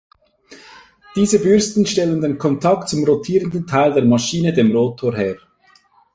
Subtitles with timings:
[1.15, 5.35] Diese Bürsten stellen den Kontakt zum rotierenden Teil der Maschine, dem Rotor, her.